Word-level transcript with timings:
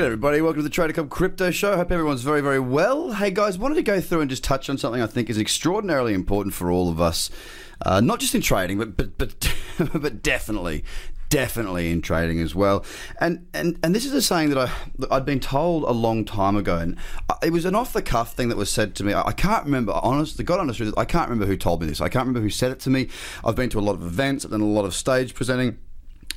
Good 0.00 0.06
everybody, 0.06 0.40
welcome 0.40 0.60
to 0.60 0.62
the 0.62 0.70
Trader 0.70 0.94
Cobb 0.94 1.10
Crypto 1.10 1.50
Show. 1.50 1.76
Hope 1.76 1.92
everyone's 1.92 2.22
very, 2.22 2.40
very 2.40 2.58
well. 2.58 3.12
Hey 3.12 3.30
guys, 3.30 3.58
wanted 3.58 3.74
to 3.74 3.82
go 3.82 4.00
through 4.00 4.22
and 4.22 4.30
just 4.30 4.42
touch 4.42 4.70
on 4.70 4.78
something 4.78 5.02
I 5.02 5.06
think 5.06 5.28
is 5.28 5.36
extraordinarily 5.36 6.14
important 6.14 6.54
for 6.54 6.70
all 6.70 6.88
of 6.88 7.02
us, 7.02 7.28
uh, 7.84 8.00
not 8.00 8.18
just 8.18 8.34
in 8.34 8.40
trading, 8.40 8.78
but 8.78 8.96
but 8.96 9.18
but 9.18 9.54
but 9.92 10.22
definitely, 10.22 10.84
definitely 11.28 11.90
in 11.90 12.00
trading 12.00 12.40
as 12.40 12.54
well. 12.54 12.82
And 13.20 13.46
and 13.52 13.78
and 13.82 13.94
this 13.94 14.06
is 14.06 14.14
a 14.14 14.22
saying 14.22 14.48
that 14.48 14.58
I 14.58 14.72
I'd 15.14 15.26
been 15.26 15.38
told 15.38 15.82
a 15.82 15.92
long 15.92 16.24
time 16.24 16.56
ago, 16.56 16.78
and 16.78 16.96
it 17.42 17.52
was 17.52 17.66
an 17.66 17.74
off 17.74 17.92
the 17.92 18.00
cuff 18.00 18.32
thing 18.32 18.48
that 18.48 18.56
was 18.56 18.70
said 18.70 18.94
to 18.94 19.04
me. 19.04 19.12
I, 19.12 19.32
can't 19.32 19.66
remember, 19.66 19.92
honest, 20.02 20.38
the 20.38 20.44
God 20.44 20.60
honest 20.60 20.80
I 20.96 21.04
can't 21.04 21.28
remember 21.28 21.44
who 21.44 21.58
told 21.58 21.82
me 21.82 21.86
this. 21.86 22.00
I 22.00 22.08
can't 22.08 22.26
remember 22.26 22.40
who 22.40 22.48
said 22.48 22.72
it 22.72 22.80
to 22.80 22.90
me. 22.90 23.08
I've 23.44 23.54
been 23.54 23.68
to 23.68 23.78
a 23.78 23.82
lot 23.82 23.96
of 23.96 24.02
events, 24.02 24.46
I've 24.46 24.50
done 24.50 24.62
a 24.62 24.64
lot 24.64 24.86
of 24.86 24.94
stage 24.94 25.34
presenting. 25.34 25.76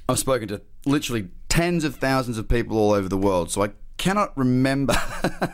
I've 0.08 0.20
spoken 0.20 0.48
to 0.50 0.62
literally 0.86 1.30
tens 1.50 1.84
of 1.84 1.96
thousands 1.96 2.38
of 2.38 2.48
people 2.48 2.78
all 2.78 2.92
over 2.92 3.08
the 3.08 3.18
world, 3.18 3.52
so 3.52 3.64
I 3.64 3.72
cannot 3.98 4.38
remember 4.38 4.94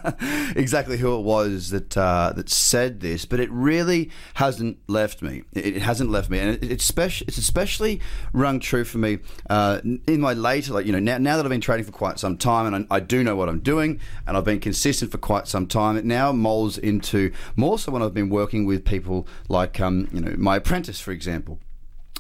exactly 0.56 0.98
who 0.98 1.16
it 1.16 1.22
was 1.22 1.70
that 1.70 1.96
uh, 1.96 2.34
that 2.36 2.50
said 2.50 3.00
this, 3.00 3.26
but 3.26 3.40
it 3.40 3.48
really 3.52 4.10
hasn't 4.36 4.80
left 4.88 5.22
me. 5.22 5.44
It, 5.54 5.76
it 5.76 5.82
hasn't 5.82 6.10
left 6.10 6.30
me, 6.32 6.40
and 6.40 6.56
it, 6.56 6.72
it's 6.72 6.84
special. 6.84 7.28
It's 7.28 7.38
especially 7.38 8.02
rung 8.34 8.60
true 8.60 8.84
for 8.86 8.98
me 8.98 9.20
uh, 9.52 9.82
in 9.84 10.20
my 10.20 10.34
later, 10.34 10.74
like 10.74 10.88
you 10.88 10.92
know, 10.92 11.00
now 11.00 11.20
now 11.20 11.38
that 11.38 11.46
I've 11.46 11.50
been 11.50 11.62
trading 11.62 11.86
for 11.86 11.92
quite 11.92 12.18
some 12.18 12.38
time, 12.38 12.74
and 12.74 12.88
I, 12.90 12.96
I 12.96 13.00
do 13.00 13.24
know 13.24 13.36
what 13.36 13.50
I'm 13.50 13.60
doing, 13.60 14.00
and 14.26 14.36
I've 14.36 14.46
been 14.46 14.60
consistent 14.60 15.12
for 15.12 15.20
quite 15.20 15.48
some 15.48 15.68
time. 15.68 15.96
It 15.96 16.06
now 16.06 16.32
molds 16.32 16.78
into 16.78 17.32
more 17.56 17.78
so 17.78 17.92
when 17.92 18.02
I've 18.02 18.16
been 18.16 18.30
working 18.30 18.66
with 18.66 18.84
people 18.84 19.28
like 19.48 19.80
um, 19.80 20.08
you 20.12 20.22
know 20.22 20.34
my 20.38 20.56
apprentice, 20.56 21.00
for 21.00 21.12
example. 21.12 21.60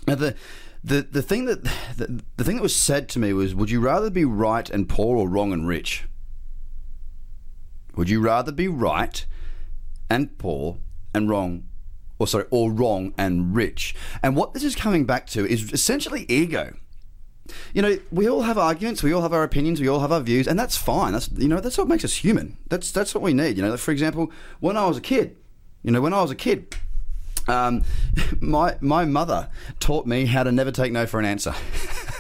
Now 0.10 0.16
the 0.16 0.36
the 0.84 1.02
the 1.02 1.22
thing 1.22 1.46
that 1.46 1.64
the, 1.96 2.24
the 2.38 2.44
thing 2.44 2.56
that 2.56 2.64
was 2.64 2.76
said 2.76 3.08
to 3.10 3.20
me 3.20 3.32
was, 3.32 3.54
would 3.54 3.70
you 3.70 3.80
rather 3.80 4.10
be 4.10 4.26
right 4.26 4.68
and 4.70 4.90
poor 4.90 5.18
or 5.18 5.30
wrong 5.30 5.54
and 5.54 5.68
rich? 5.68 6.06
Would 7.96 8.10
you 8.10 8.20
rather 8.20 8.52
be 8.52 8.68
right 8.68 9.26
and 10.10 10.36
poor 10.38 10.80
and 11.14 11.30
wrong, 11.30 11.66
or 12.18 12.28
sorry, 12.28 12.46
or 12.50 12.72
wrong 12.72 13.14
and 13.18 13.56
rich? 13.56 13.94
And 14.24 14.36
what 14.36 14.54
this 14.54 14.64
is 14.64 14.76
coming 14.76 15.06
back 15.06 15.28
to 15.28 15.46
is 15.46 15.72
essentially 15.72 16.26
ego. 16.28 16.76
You 17.74 17.82
know, 17.82 17.98
we 18.12 18.28
all 18.28 18.44
have 18.44 18.58
arguments, 18.58 19.04
we 19.04 19.12
all 19.12 19.24
have 19.24 19.34
our 19.34 19.44
opinions, 19.44 19.82
we 19.82 19.88
all 19.88 20.00
have 20.00 20.12
our 20.12 20.22
views, 20.22 20.48
and 20.48 20.58
that's 20.58 20.78
fine. 20.78 21.14
That's 21.14 21.30
you 21.32 21.48
know, 21.48 21.60
that's 21.60 21.78
what 21.78 21.88
makes 21.88 22.06
us 22.06 22.16
human. 22.16 22.58
That's 22.70 22.92
that's 22.92 23.14
what 23.14 23.22
we 23.22 23.34
need. 23.34 23.58
You 23.58 23.64
know, 23.64 23.78
for 23.78 23.92
example, 23.92 24.32
when 24.60 24.76
I 24.76 24.88
was 24.88 24.98
a 24.98 25.02
kid, 25.02 25.38
you 25.84 25.92
know, 25.92 26.02
when 26.02 26.14
I 26.14 26.22
was 26.22 26.32
a 26.32 26.36
kid, 26.36 26.76
um, 27.52 27.84
my 28.40 28.78
my 28.82 29.06
mother 29.06 29.50
taught 29.80 30.06
me 30.06 30.26
how 30.26 30.44
to 30.44 30.52
never 30.52 30.72
take 30.72 30.92
no 30.92 31.06
for 31.06 31.20
an 31.20 31.26
answer 31.26 31.54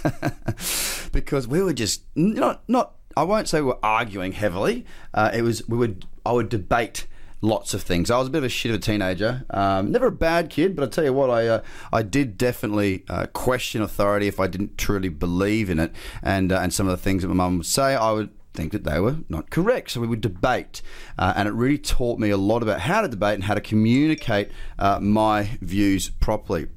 because 1.11 1.47
we 1.47 1.61
were 1.61 1.73
just 1.73 2.03
not 2.15 2.63
not. 2.67 2.95
I 3.17 3.23
won't 3.23 3.49
say 3.49 3.59
we 3.59 3.67
were 3.67 3.79
arguing 3.83 4.31
heavily. 4.31 4.85
Uh, 5.13 5.31
it 5.33 5.41
was 5.41 5.67
we 5.67 5.77
would 5.77 6.05
I 6.25 6.31
would 6.31 6.49
debate 6.49 7.07
lots 7.41 7.73
of 7.73 7.81
things. 7.81 8.11
I 8.11 8.17
was 8.17 8.27
a 8.27 8.31
bit 8.31 8.39
of 8.39 8.43
a 8.45 8.49
shit 8.49 8.71
of 8.71 8.77
a 8.77 8.81
teenager. 8.81 9.45
Um, 9.49 9.91
never 9.91 10.07
a 10.07 10.11
bad 10.11 10.49
kid, 10.49 10.75
but 10.75 10.83
I 10.83 10.87
tell 10.87 11.03
you 11.03 11.13
what, 11.13 11.29
I 11.29 11.47
uh, 11.47 11.61
I 11.91 12.01
did 12.01 12.37
definitely 12.37 13.03
uh, 13.09 13.27
question 13.27 13.81
authority 13.81 14.27
if 14.27 14.39
I 14.39 14.47
didn't 14.47 14.77
truly 14.77 15.09
believe 15.09 15.69
in 15.69 15.79
it, 15.79 15.93
and 16.21 16.51
uh, 16.51 16.59
and 16.59 16.73
some 16.73 16.87
of 16.87 16.91
the 16.91 17.03
things 17.03 17.23
that 17.23 17.29
my 17.29 17.35
mum 17.35 17.57
would 17.57 17.65
say, 17.65 17.95
I 17.95 18.11
would 18.11 18.29
think 18.59 18.71
that 18.73 18.83
they 18.83 18.99
were 18.99 19.17
not 19.29 19.49
correct. 19.49 19.91
So 19.91 20.01
we 20.01 20.07
would 20.07 20.21
debate, 20.21 20.81
uh, 21.17 21.33
and 21.35 21.47
it 21.47 21.51
really 21.51 21.77
taught 21.77 22.19
me 22.19 22.29
a 22.29 22.37
lot 22.37 22.61
about 22.61 22.81
how 22.81 23.01
to 23.01 23.07
debate 23.07 23.35
and 23.35 23.45
how 23.45 23.53
to 23.53 23.61
communicate 23.61 24.51
uh, 24.77 24.99
my 24.99 25.57
views 25.61 26.09
properly. 26.09 26.67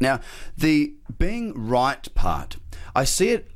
Now, 0.00 0.20
the 0.56 0.94
being 1.18 1.54
right 1.54 2.06
part, 2.14 2.58
I 2.94 3.04
see 3.04 3.30
it 3.30 3.50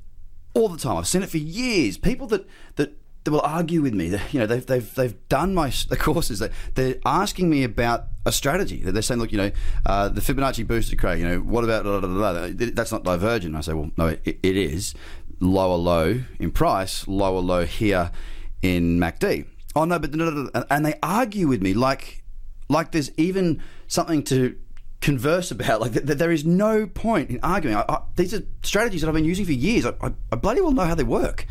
all 0.54 0.68
the 0.68 0.78
time. 0.78 0.96
I've 0.96 1.06
seen 1.06 1.22
it 1.22 1.28
for 1.28 1.38
years. 1.38 1.98
People 1.98 2.26
that 2.28 2.46
that 2.76 2.96
that 3.24 3.30
will 3.30 3.42
argue 3.42 3.82
with 3.82 3.92
me. 3.94 4.06
You 4.30 4.40
know, 4.40 4.46
they've 4.46 4.64
they've 4.64 4.94
they've 4.94 5.28
done 5.28 5.54
my 5.54 5.70
the 5.88 5.96
courses. 5.96 6.38
They 6.38 6.50
they're 6.74 6.96
asking 7.04 7.50
me 7.50 7.62
about 7.64 8.06
a 8.24 8.32
strategy. 8.32 8.82
They're 8.82 9.02
saying, 9.02 9.20
look, 9.20 9.32
you 9.32 9.38
know, 9.38 9.50
uh, 9.86 10.08
the 10.08 10.20
Fibonacci 10.20 10.66
booster 10.66 10.96
crack. 10.96 11.18
You 11.18 11.28
know, 11.28 11.38
what 11.40 11.64
about 11.64 11.84
blah, 11.84 12.00
blah, 12.00 12.48
blah. 12.48 12.68
that's 12.72 12.92
not 12.92 13.04
divergent? 13.04 13.54
I 13.54 13.60
say, 13.60 13.72
well, 13.72 13.90
no, 13.96 14.08
it, 14.08 14.22
it 14.24 14.56
is 14.56 14.94
lower 15.40 15.76
low 15.76 16.20
in 16.38 16.50
price, 16.50 17.08
lower 17.08 17.40
low 17.40 17.64
here 17.64 18.10
in 18.62 18.98
MACD. 18.98 19.46
Oh 19.74 19.84
no, 19.84 19.98
but 19.98 20.14
and 20.70 20.86
they 20.86 20.94
argue 21.02 21.48
with 21.48 21.62
me 21.62 21.74
like 21.74 22.22
like 22.68 22.92
there's 22.92 23.10
even 23.16 23.62
something 23.88 24.22
to 24.24 24.56
converse 25.00 25.50
about. 25.56 25.80
Like 25.80 25.92
th- 25.92 26.06
th- 26.06 26.18
there 26.18 26.30
is 26.30 26.44
no 26.44 26.86
point 26.86 27.30
in 27.30 27.40
arguing. 27.42 27.76
I, 27.76 27.84
I, 27.88 28.02
these 28.16 28.34
are 28.34 28.42
strategies 28.62 29.00
that 29.00 29.08
I've 29.08 29.14
been 29.14 29.24
using 29.24 29.44
for 29.44 29.52
years. 29.52 29.86
I, 29.86 29.94
I 30.32 30.36
bloody 30.36 30.60
well 30.60 30.72
know 30.72 30.84
how 30.84 30.94
they 30.94 31.04
work. 31.04 31.46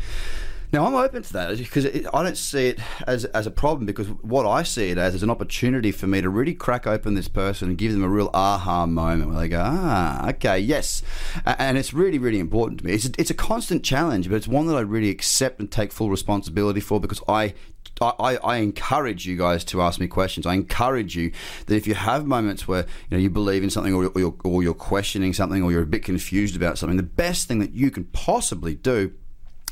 Now 0.72 0.86
I'm 0.86 0.94
open 0.94 1.22
to 1.22 1.32
that 1.32 1.58
because 1.58 1.84
it, 1.84 2.06
I 2.14 2.22
don't 2.22 2.36
see 2.36 2.68
it 2.68 2.78
as 3.06 3.24
as 3.26 3.46
a 3.46 3.50
problem 3.50 3.86
because 3.86 4.06
what 4.08 4.46
I 4.46 4.62
see 4.62 4.90
it 4.90 4.98
as 4.98 5.14
is 5.16 5.22
an 5.22 5.30
opportunity 5.30 5.90
for 5.90 6.06
me 6.06 6.20
to 6.20 6.28
really 6.28 6.54
crack 6.54 6.86
open 6.86 7.14
this 7.14 7.26
person 7.26 7.70
and 7.70 7.78
give 7.78 7.92
them 7.92 8.04
a 8.04 8.08
real 8.08 8.30
aha 8.32 8.86
moment 8.86 9.30
where 9.30 9.40
they 9.40 9.48
go, 9.48 9.62
ah, 9.64 10.28
okay, 10.30 10.60
yes, 10.60 11.02
and 11.44 11.76
it's 11.76 11.92
really 11.92 12.18
really 12.18 12.38
important 12.38 12.80
to 12.80 12.86
me. 12.86 12.92
It's 12.92 13.06
a, 13.06 13.10
it's 13.18 13.30
a 13.30 13.34
constant 13.34 13.82
challenge, 13.82 14.28
but 14.28 14.36
it's 14.36 14.46
one 14.46 14.66
that 14.68 14.76
I 14.76 14.80
really 14.80 15.10
accept 15.10 15.58
and 15.58 15.70
take 15.70 15.90
full 15.90 16.08
responsibility 16.08 16.80
for 16.80 17.00
because 17.00 17.20
I 17.28 17.54
I, 18.00 18.36
I 18.36 18.56
encourage 18.58 19.26
you 19.26 19.36
guys 19.36 19.64
to 19.64 19.82
ask 19.82 20.00
me 20.00 20.06
questions. 20.06 20.46
I 20.46 20.54
encourage 20.54 21.16
you 21.16 21.32
that 21.66 21.74
if 21.74 21.86
you 21.86 21.94
have 21.94 22.26
moments 22.26 22.66
where 22.66 22.82
you 22.82 23.16
know 23.16 23.18
you 23.18 23.28
believe 23.28 23.62
in 23.62 23.70
something 23.70 23.92
or, 23.92 24.06
or, 24.06 24.20
you're, 24.20 24.36
or 24.44 24.62
you're 24.62 24.72
questioning 24.72 25.32
something 25.32 25.62
or 25.62 25.70
you're 25.72 25.82
a 25.82 25.86
bit 25.86 26.04
confused 26.04 26.56
about 26.56 26.78
something, 26.78 26.96
the 26.96 27.02
best 27.02 27.48
thing 27.48 27.58
that 27.58 27.72
you 27.72 27.90
can 27.90 28.04
possibly 28.04 28.74
do 28.74 29.12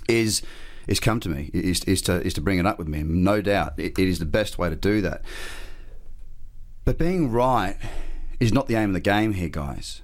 is 0.08 0.42
is 0.88 0.98
come 0.98 1.20
to 1.20 1.28
me, 1.28 1.50
is, 1.52 1.84
is 1.84 2.02
to 2.02 2.20
is 2.22 2.34
to 2.34 2.40
bring 2.40 2.58
it 2.58 2.66
up 2.66 2.78
with 2.78 2.88
me. 2.88 3.02
No 3.02 3.40
doubt, 3.40 3.74
it, 3.76 3.98
it 3.98 4.08
is 4.08 4.18
the 4.18 4.24
best 4.24 4.58
way 4.58 4.68
to 4.70 4.76
do 4.76 5.00
that. 5.02 5.22
But 6.84 6.98
being 6.98 7.30
right 7.30 7.76
is 8.40 8.52
not 8.52 8.66
the 8.66 8.74
aim 8.74 8.90
of 8.90 8.94
the 8.94 9.00
game 9.00 9.34
here, 9.34 9.50
guys. 9.50 10.02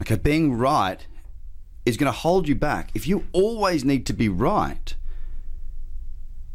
Okay, 0.00 0.16
being 0.16 0.54
right 0.54 1.06
is 1.84 1.96
going 1.96 2.12
to 2.12 2.16
hold 2.16 2.48
you 2.48 2.54
back. 2.54 2.90
If 2.94 3.06
you 3.06 3.26
always 3.32 3.84
need 3.84 4.06
to 4.06 4.12
be 4.12 4.28
right, 4.28 4.94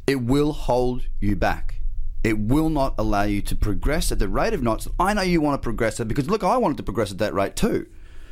it 0.05 0.21
will 0.21 0.53
hold 0.53 1.07
you 1.19 1.35
back. 1.35 1.81
It 2.23 2.39
will 2.39 2.69
not 2.69 2.95
allow 2.97 3.23
you 3.23 3.41
to 3.43 3.55
progress 3.55 4.11
at 4.11 4.19
the 4.19 4.29
rate 4.29 4.53
of 4.53 4.63
knots. 4.63 4.87
I 4.99 5.13
know 5.13 5.21
you 5.21 5.41
want 5.41 5.61
to 5.61 5.63
progress 5.63 5.99
at 5.99 6.07
because 6.07 6.29
look, 6.29 6.43
I 6.43 6.57
wanted 6.57 6.77
to 6.77 6.83
progress 6.83 7.11
at 7.11 7.17
that 7.19 7.33
rate 7.33 7.55
too. 7.55 7.87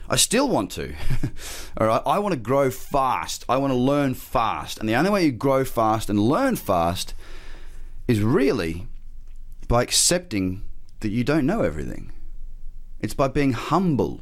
I 0.09 0.15
still 0.15 0.47
want 0.47 0.71
to. 0.71 0.93
All 1.77 1.87
right, 1.87 2.01
I 2.05 2.19
want 2.19 2.33
to 2.33 2.39
grow 2.39 2.69
fast. 2.69 3.45
I 3.49 3.57
want 3.57 3.71
to 3.71 3.77
learn 3.77 4.13
fast, 4.13 4.79
and 4.79 4.87
the 4.87 4.95
only 4.95 5.09
way 5.09 5.25
you 5.25 5.31
grow 5.31 5.65
fast 5.65 6.09
and 6.09 6.19
learn 6.19 6.55
fast 6.55 7.13
is 8.07 8.21
really 8.21 8.87
by 9.67 9.81
accepting 9.81 10.61
that 10.99 11.09
you 11.09 11.23
don't 11.23 11.45
know 11.45 11.61
everything. 11.61 12.11
It's 12.99 13.13
by 13.13 13.27
being 13.27 13.53
humble. 13.53 14.21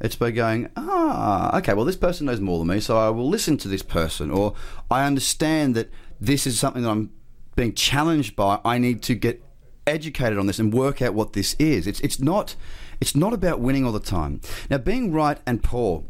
It's 0.00 0.16
by 0.16 0.32
going, 0.32 0.68
ah, 0.76 1.56
okay, 1.58 1.72
well, 1.72 1.84
this 1.84 1.96
person 1.96 2.26
knows 2.26 2.40
more 2.40 2.58
than 2.58 2.68
me, 2.68 2.80
so 2.80 2.98
I 2.98 3.08
will 3.10 3.28
listen 3.28 3.56
to 3.58 3.68
this 3.68 3.82
person, 3.82 4.30
or 4.30 4.54
I 4.90 5.06
understand 5.06 5.74
that 5.76 5.90
this 6.20 6.46
is 6.46 6.58
something 6.58 6.82
that 6.82 6.90
I'm 6.90 7.10
being 7.54 7.72
challenged 7.72 8.34
by. 8.34 8.60
I 8.64 8.78
need 8.78 9.02
to 9.02 9.14
get 9.14 9.42
educated 9.86 10.38
on 10.38 10.46
this 10.46 10.58
and 10.58 10.72
work 10.72 11.00
out 11.00 11.14
what 11.14 11.32
this 11.32 11.54
is. 11.58 11.86
It's 11.86 12.00
it's 12.00 12.18
not 12.18 12.56
it's 13.00 13.16
not 13.16 13.32
about 13.32 13.60
winning 13.60 13.84
all 13.84 13.92
the 13.92 14.00
time. 14.00 14.40
Now, 14.70 14.78
being 14.78 15.12
right 15.12 15.38
and 15.46 15.62
poor. 15.62 16.04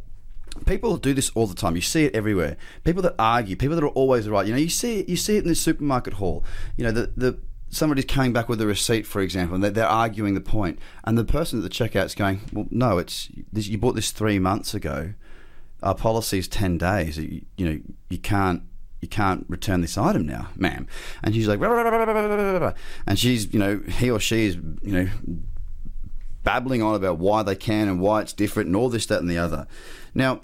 People 0.66 0.96
do 0.96 1.14
this 1.14 1.30
all 1.30 1.48
the 1.48 1.54
time. 1.54 1.74
You 1.74 1.82
see 1.82 2.04
it 2.04 2.14
everywhere. 2.14 2.56
People 2.84 3.02
that 3.02 3.16
argue, 3.18 3.56
people 3.56 3.74
that 3.74 3.84
are 3.84 3.88
always 3.88 4.28
right. 4.28 4.46
You 4.46 4.52
know, 4.52 4.58
you 4.58 4.68
see 4.68 5.00
it. 5.00 5.08
You 5.08 5.16
see 5.16 5.36
it 5.36 5.42
in 5.42 5.48
the 5.48 5.54
supermarket 5.56 6.14
hall. 6.14 6.44
You 6.76 6.84
know, 6.84 6.92
the 6.92 7.12
the 7.16 7.38
somebody's 7.70 8.04
coming 8.04 8.32
back 8.32 8.48
with 8.48 8.60
a 8.60 8.66
receipt, 8.66 9.04
for 9.04 9.20
example, 9.20 9.56
and 9.56 9.64
they're, 9.64 9.72
they're 9.72 9.86
arguing 9.86 10.34
the 10.34 10.40
point, 10.40 10.78
and 11.02 11.18
the 11.18 11.24
person 11.24 11.58
at 11.58 11.64
the 11.64 11.68
checkout's 11.68 12.14
going, 12.14 12.42
"Well, 12.52 12.66
no, 12.70 12.98
it's 12.98 13.30
this, 13.52 13.66
you 13.66 13.78
bought 13.78 13.96
this 13.96 14.12
three 14.12 14.38
months 14.38 14.74
ago." 14.74 15.14
our 15.84 15.94
policy 15.94 16.38
is 16.38 16.48
ten 16.48 16.78
days. 16.78 17.18
You, 17.18 17.42
you 17.56 17.68
know, 17.68 17.80
you 18.08 18.18
can't 18.18 18.62
you 19.00 19.08
can't 19.08 19.44
return 19.48 19.82
this 19.82 19.98
item 19.98 20.26
now, 20.26 20.48
ma'am. 20.56 20.88
And 21.22 21.34
she's 21.34 21.46
like, 21.46 21.60
and 23.06 23.18
she's, 23.18 23.52
you 23.52 23.60
know, 23.60 23.82
he 23.86 24.10
or 24.10 24.18
she 24.18 24.46
is, 24.46 24.56
you 24.56 24.92
know, 24.92 25.08
babbling 26.44 26.82
on 26.82 26.94
about 26.94 27.18
why 27.18 27.42
they 27.42 27.56
can 27.56 27.88
and 27.88 28.00
why 28.00 28.20
it's 28.20 28.32
different 28.32 28.68
and 28.68 28.76
all 28.76 28.88
this, 28.88 29.06
that, 29.06 29.20
and 29.20 29.28
the 29.28 29.38
other. 29.38 29.66
Now, 30.14 30.42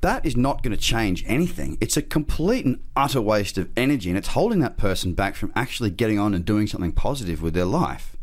that 0.00 0.24
is 0.24 0.36
not 0.36 0.62
going 0.62 0.74
to 0.74 0.82
change 0.82 1.22
anything. 1.26 1.76
It's 1.80 1.96
a 1.96 2.02
complete 2.02 2.64
and 2.64 2.82
utter 2.96 3.20
waste 3.20 3.58
of 3.58 3.68
energy, 3.76 4.08
and 4.08 4.16
it's 4.16 4.28
holding 4.28 4.60
that 4.60 4.78
person 4.78 5.12
back 5.12 5.36
from 5.36 5.52
actually 5.54 5.90
getting 5.90 6.18
on 6.18 6.34
and 6.34 6.44
doing 6.44 6.66
something 6.66 6.92
positive 6.92 7.42
with 7.42 7.54
their 7.54 7.66
life. 7.66 8.16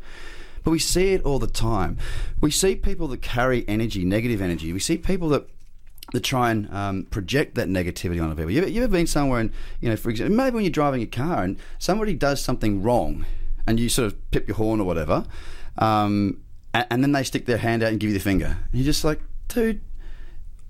But 0.63 0.71
we 0.71 0.80
see 0.80 1.13
it 1.13 1.24
all 1.24 1.39
the 1.39 1.48
time. 1.48 1.98
We 2.42 2.51
see 2.51 2.75
people 2.75 3.07
that 3.09 3.21
carry 3.21 3.63
energy, 3.69 4.04
negative 4.04 4.42
energy. 4.42 4.74
We 4.74 4.80
see 4.80 4.98
people 4.98 5.30
that 5.30 5.48
that 6.13 6.24
try 6.24 6.51
and 6.51 6.74
um, 6.74 7.04
project 7.04 7.56
that 7.56 7.68
negativity 7.68 8.24
on 8.24 8.33
people. 8.36 8.50
You 8.50 8.62
ever, 8.62 8.69
you 8.69 8.83
ever 8.83 8.92
been 8.92 9.07
somewhere 9.07 9.42
and, 9.42 9.51
you 9.81 9.89
know, 9.89 9.98
for 9.98 10.09
example, 10.09 10.38
maybe 10.38 10.56
when 10.56 10.63
you're 10.63 10.71
driving 10.71 11.01
a 11.01 11.06
car 11.06 11.44
and 11.44 11.57
somebody 11.80 12.13
does 12.13 12.42
something 12.42 12.81
wrong 12.81 13.25
and 13.65 13.77
you 13.77 13.89
sort 13.89 14.07
of 14.07 14.31
pip 14.31 14.48
your 14.48 14.56
horn 14.56 14.80
or 14.80 14.86
whatever, 14.86 15.25
um, 15.77 16.42
and, 16.77 16.88
and 16.91 17.03
then 17.03 17.12
they 17.12 17.24
stick 17.24 17.45
their 17.45 17.57
hand 17.57 17.83
out 17.83 17.89
and 17.89 18.00
give 18.00 18.09
you 18.09 18.13
the 18.13 18.24
finger. 18.24 18.45
And 18.45 18.74
you're 18.74 18.85
just 18.85 19.03
like, 19.03 19.19
dude, 19.47 19.81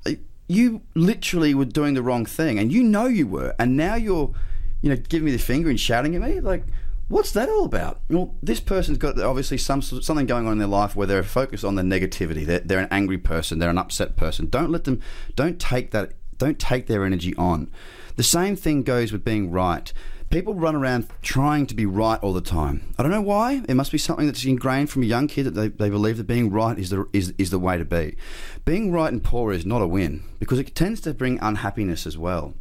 uh, 0.05 0.11
you 0.47 0.81
literally 0.95 1.53
were 1.53 1.65
doing 1.65 1.93
the 1.93 2.01
wrong 2.01 2.25
thing 2.25 2.57
and 2.57 2.71
you 2.71 2.81
know 2.83 3.05
you 3.05 3.27
were. 3.27 3.53
And 3.59 3.75
now 3.75 3.95
you're, 3.95 4.33
you 4.81 4.89
know, 4.89 4.95
giving 4.95 5.25
me 5.25 5.31
the 5.31 5.37
finger 5.37 5.69
and 5.69 5.79
shouting 5.79 6.15
at 6.15 6.21
me. 6.21 6.39
Like, 6.39 6.63
what's 7.09 7.31
that 7.33 7.49
all 7.49 7.65
about? 7.65 7.99
Well, 8.09 8.35
this 8.41 8.61
person's 8.61 8.97
got 8.97 9.19
obviously 9.19 9.57
some 9.57 9.81
something 9.81 10.25
going 10.25 10.45
on 10.45 10.53
in 10.53 10.59
their 10.59 10.67
life 10.67 10.95
where 10.95 11.07
they're 11.07 11.23
focused 11.23 11.65
on 11.65 11.75
the 11.75 11.81
negativity. 11.81 12.45
They're, 12.45 12.59
they're 12.59 12.79
an 12.79 12.87
angry 12.89 13.17
person. 13.17 13.59
They're 13.59 13.69
an 13.69 13.77
upset 13.77 14.15
person. 14.15 14.49
Don't 14.49 14.71
let 14.71 14.85
them. 14.85 15.01
Don't 15.35 15.59
take 15.59 15.91
that. 15.91 16.13
Don't 16.37 16.59
take 16.59 16.87
their 16.87 17.03
energy 17.03 17.35
on. 17.35 17.69
The 18.15 18.23
same 18.23 18.55
thing 18.55 18.83
goes 18.83 19.11
with 19.11 19.25
being 19.25 19.51
right. 19.51 19.91
People 20.29 20.55
run 20.55 20.75
around 20.75 21.07
trying 21.21 21.65
to 21.67 21.75
be 21.75 21.85
right 21.85 22.19
all 22.21 22.33
the 22.33 22.41
time. 22.41 22.93
I 22.97 23.03
don't 23.03 23.11
know 23.11 23.21
why. 23.21 23.63
It 23.67 23.75
must 23.75 23.91
be 23.91 23.97
something 23.97 24.25
that's 24.25 24.43
ingrained 24.43 24.89
from 24.89 25.03
a 25.03 25.05
young 25.05 25.27
kid 25.27 25.45
that 25.45 25.51
they, 25.51 25.69
they 25.69 25.89
believe 25.89 26.17
that 26.17 26.27
being 26.27 26.51
right 26.51 26.77
is 26.77 26.89
the, 26.89 27.07
is, 27.13 27.33
is 27.37 27.49
the 27.49 27.59
way 27.59 27.77
to 27.77 27.85
be. 27.85 28.17
Being 28.65 28.91
right 28.91 29.11
and 29.11 29.23
poor 29.23 29.53
is 29.53 29.65
not 29.65 29.81
a 29.81 29.87
win 29.87 30.23
because 30.39 30.59
it 30.59 30.75
tends 30.75 30.99
to 31.01 31.13
bring 31.13 31.39
unhappiness 31.41 32.05
as 32.05 32.17
well. 32.17 32.55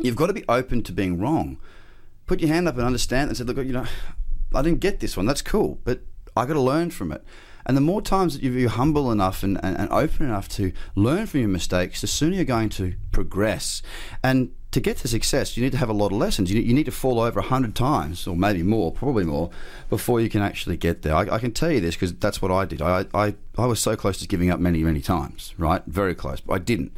You've 0.00 0.16
got 0.16 0.28
to 0.28 0.32
be 0.32 0.44
open 0.48 0.82
to 0.84 0.92
being 0.92 1.20
wrong 1.20 1.58
put 2.26 2.40
your 2.40 2.48
hand 2.48 2.66
up 2.66 2.76
and 2.76 2.86
understand 2.86 3.28
and 3.28 3.36
say, 3.36 3.44
look, 3.44 3.58
you 3.58 3.72
know, 3.72 3.84
I 4.54 4.62
didn't 4.62 4.80
get 4.80 5.00
this 5.00 5.16
one. 5.16 5.26
That's 5.26 5.42
cool, 5.42 5.78
but 5.84 6.00
I 6.36 6.46
got 6.46 6.54
to 6.54 6.60
learn 6.60 6.90
from 6.90 7.12
it. 7.12 7.22
And 7.66 7.76
the 7.76 7.80
more 7.80 8.02
times 8.02 8.34
that 8.34 8.42
you're 8.42 8.68
humble 8.68 9.12
enough 9.12 9.42
and, 9.42 9.62
and, 9.62 9.76
and, 9.76 9.90
open 9.90 10.26
enough 10.26 10.48
to 10.50 10.72
learn 10.94 11.26
from 11.26 11.40
your 11.40 11.48
mistakes, 11.48 12.00
the 12.00 12.06
sooner 12.06 12.36
you're 12.36 12.44
going 12.44 12.70
to 12.70 12.94
progress. 13.12 13.82
And 14.22 14.52
to 14.72 14.80
get 14.80 14.96
to 14.98 15.08
success, 15.08 15.56
you 15.56 15.62
need 15.62 15.72
to 15.72 15.78
have 15.78 15.90
a 15.90 15.94
lot 15.94 16.06
of 16.06 16.18
lessons. 16.18 16.50
You 16.50 16.60
you 16.60 16.72
need 16.72 16.86
to 16.86 16.92
fall 16.92 17.20
over 17.20 17.40
a 17.40 17.42
hundred 17.42 17.74
times, 17.74 18.26
or 18.26 18.34
maybe 18.34 18.62
more, 18.62 18.90
probably 18.90 19.24
more, 19.24 19.50
before 19.90 20.20
you 20.20 20.30
can 20.30 20.40
actually 20.40 20.78
get 20.78 21.02
there. 21.02 21.14
I, 21.14 21.34
I 21.34 21.38
can 21.38 21.52
tell 21.52 21.70
you 21.70 21.80
this 21.80 21.94
because 21.94 22.14
that's 22.14 22.40
what 22.40 22.50
I 22.50 22.64
did. 22.64 22.80
I, 22.80 23.04
I, 23.12 23.34
I 23.58 23.66
was 23.66 23.80
so 23.80 23.96
close 23.96 24.18
to 24.18 24.26
giving 24.26 24.50
up 24.50 24.60
many, 24.60 24.82
many 24.82 25.02
times, 25.02 25.54
right? 25.58 25.82
Very 25.86 26.14
close, 26.14 26.40
but 26.40 26.54
I 26.54 26.58
didn't. 26.58 26.96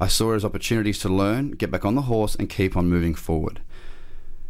I 0.00 0.06
saw 0.06 0.32
it 0.32 0.36
as 0.36 0.44
opportunities 0.44 1.00
to 1.00 1.08
learn, 1.08 1.52
get 1.52 1.70
back 1.70 1.84
on 1.84 1.96
the 1.96 2.02
horse, 2.02 2.36
and 2.36 2.48
keep 2.48 2.76
on 2.76 2.88
moving 2.88 3.14
forward. 3.14 3.60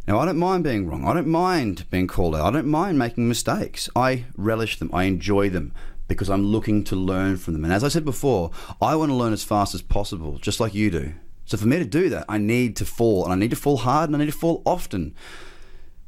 Now, 0.07 0.19
I 0.19 0.25
don't 0.25 0.37
mind 0.37 0.63
being 0.63 0.87
wrong. 0.87 1.05
I 1.05 1.13
don't 1.13 1.27
mind 1.27 1.85
being 1.89 2.07
called 2.07 2.33
out. 2.33 2.45
I 2.45 2.51
don't 2.51 2.67
mind 2.67 2.97
making 2.97 3.27
mistakes. 3.27 3.89
I 3.93 4.23
relish 4.37 4.79
them. 4.79 4.89
I 4.93 5.03
enjoy 5.03 5.49
them 5.49 5.73
because 6.07 6.29
I'm 6.29 6.45
looking 6.45 6.85
to 6.85 6.95
learn 6.95 7.35
from 7.35 7.53
them. 7.53 7.65
And 7.65 7.73
as 7.73 7.83
I 7.83 7.89
said 7.89 8.05
before, 8.05 8.51
I 8.81 8.95
want 8.95 9.09
to 9.09 9.15
learn 9.15 9.33
as 9.33 9.43
fast 9.43 9.75
as 9.75 9.81
possible, 9.81 10.37
just 10.37 10.61
like 10.61 10.73
you 10.73 10.89
do. 10.89 11.13
So 11.43 11.57
for 11.57 11.67
me 11.67 11.77
to 11.77 11.85
do 11.85 12.07
that, 12.09 12.25
I 12.29 12.37
need 12.37 12.77
to 12.77 12.85
fall, 12.85 13.25
and 13.25 13.33
I 13.33 13.35
need 13.35 13.49
to 13.49 13.57
fall 13.57 13.77
hard, 13.77 14.09
and 14.09 14.15
I 14.15 14.19
need 14.19 14.31
to 14.31 14.37
fall 14.37 14.61
often. 14.65 15.13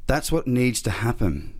That's 0.06 0.32
what 0.32 0.46
needs 0.46 0.80
to 0.82 0.90
happen 0.90 1.59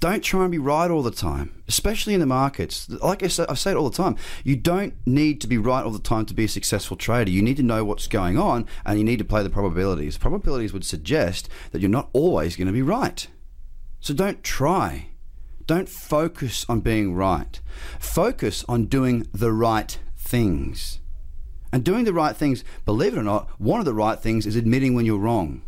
don't 0.00 0.22
try 0.22 0.42
and 0.42 0.52
be 0.52 0.58
right 0.58 0.90
all 0.90 1.02
the 1.02 1.10
time, 1.10 1.62
especially 1.68 2.12
in 2.12 2.20
the 2.20 2.26
markets. 2.26 2.88
Like 2.88 3.22
I 3.22 3.28
say, 3.28 3.46
I 3.48 3.54
say 3.54 3.70
it 3.70 3.76
all 3.76 3.88
the 3.88 3.96
time. 3.96 4.16
You 4.44 4.54
don't 4.56 4.94
need 5.06 5.40
to 5.40 5.46
be 5.46 5.56
right 5.56 5.84
all 5.84 5.90
the 5.90 5.98
time 5.98 6.26
to 6.26 6.34
be 6.34 6.44
a 6.44 6.48
successful 6.48 6.96
trader. 6.96 7.30
You 7.30 7.40
need 7.40 7.56
to 7.56 7.62
know 7.62 7.84
what's 7.84 8.06
going 8.06 8.38
on 8.38 8.66
and 8.84 8.98
you 8.98 9.04
need 9.04 9.18
to 9.18 9.24
play 9.24 9.42
the 9.42 9.50
probabilities. 9.50 10.18
Probabilities 10.18 10.72
would 10.72 10.84
suggest 10.84 11.48
that 11.72 11.80
you're 11.80 11.88
not 11.88 12.10
always 12.12 12.56
going 12.56 12.66
to 12.66 12.72
be 12.72 12.82
right. 12.82 13.26
So 14.00 14.12
don't 14.12 14.44
try. 14.44 15.08
Don't 15.66 15.88
focus 15.88 16.66
on 16.68 16.80
being 16.80 17.14
right. 17.14 17.58
Focus 17.98 18.64
on 18.68 18.86
doing 18.86 19.26
the 19.32 19.52
right 19.52 19.98
things. 20.16 21.00
And 21.72 21.84
doing 21.84 22.04
the 22.04 22.12
right 22.12 22.36
things, 22.36 22.64
believe 22.84 23.14
it 23.14 23.18
or 23.18 23.22
not, 23.22 23.48
one 23.58 23.80
of 23.80 23.86
the 23.86 23.94
right 23.94 24.20
things 24.20 24.46
is 24.46 24.56
admitting 24.56 24.94
when 24.94 25.06
you're 25.06 25.18
wrong 25.18 25.62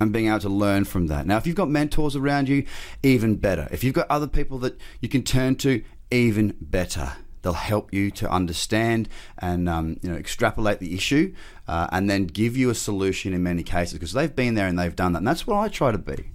and 0.00 0.12
being 0.12 0.28
able 0.28 0.38
to 0.40 0.48
learn 0.48 0.84
from 0.84 1.08
that. 1.08 1.26
Now, 1.26 1.36
if 1.36 1.46
you've 1.46 1.56
got 1.56 1.68
mentors 1.68 2.14
around 2.16 2.48
you, 2.48 2.64
even 3.02 3.36
better. 3.36 3.68
If 3.70 3.82
you've 3.82 3.94
got 3.94 4.06
other 4.10 4.28
people 4.28 4.58
that 4.58 4.78
you 5.00 5.08
can 5.08 5.22
turn 5.22 5.56
to, 5.56 5.82
even 6.10 6.56
better. 6.60 7.12
They'll 7.42 7.52
help 7.52 7.92
you 7.92 8.10
to 8.12 8.30
understand 8.30 9.08
and 9.38 9.68
um, 9.68 9.98
you 10.02 10.10
know 10.10 10.16
extrapolate 10.16 10.80
the 10.80 10.94
issue, 10.94 11.34
uh, 11.66 11.86
and 11.92 12.10
then 12.10 12.26
give 12.26 12.56
you 12.56 12.70
a 12.70 12.74
solution 12.74 13.32
in 13.32 13.42
many 13.42 13.62
cases 13.62 13.94
because 13.94 14.12
they've 14.12 14.34
been 14.34 14.54
there 14.54 14.66
and 14.66 14.78
they've 14.78 14.94
done 14.94 15.12
that. 15.12 15.18
And 15.18 15.26
that's 15.28 15.46
what 15.46 15.56
I 15.56 15.68
try 15.68 15.92
to 15.92 15.98
be 15.98 16.32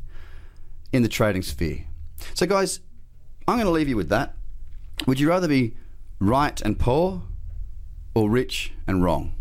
in 0.92 1.04
the 1.04 1.10
trading 1.10 1.42
sphere. 1.42 1.86
So, 2.34 2.46
guys, 2.46 2.80
I'm 3.48 3.56
going 3.56 3.66
to 3.66 3.72
leave 3.72 3.90
you 3.90 3.98
with 3.98 4.10
that. 4.10 4.36
Would 5.06 5.20
you 5.20 5.28
rather 5.28 5.48
be 5.48 5.76
right 6.20 6.60
and 6.62 6.80
poor, 6.80 7.24
or 8.16 8.30
rich 8.30 8.74
and 8.88 9.04
wrong? 9.04 9.36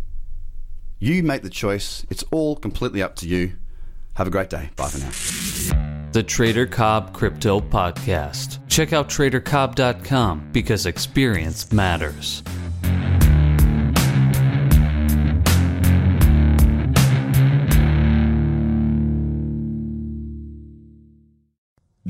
You 0.98 1.22
make 1.22 1.42
the 1.42 1.50
choice. 1.50 2.04
It's 2.10 2.24
all 2.30 2.56
completely 2.56 3.02
up 3.02 3.14
to 3.16 3.28
you. 3.28 3.56
Have 4.14 4.26
a 4.26 4.30
great 4.30 4.50
day. 4.50 4.70
Bye 4.76 4.88
for 4.88 4.98
now. 4.98 6.10
The 6.12 6.22
Trader 6.22 6.66
Cobb 6.66 7.14
Crypto 7.14 7.60
Podcast. 7.60 8.58
Check 8.68 8.92
out 8.92 9.08
tradercobb.com 9.08 10.50
because 10.52 10.84
experience 10.84 11.72
matters. 11.72 12.42